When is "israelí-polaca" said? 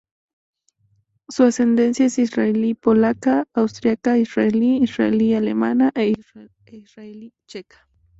2.17-3.45